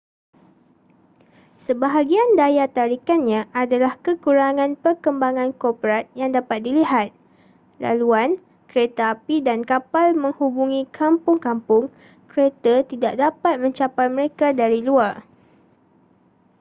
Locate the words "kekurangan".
4.05-4.71